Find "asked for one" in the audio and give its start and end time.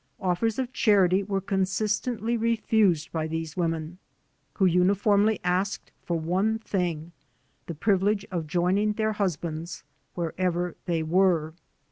5.43-6.57